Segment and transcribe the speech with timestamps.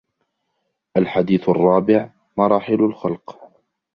[0.97, 3.37] الحديث الرابع: مراحل الخلق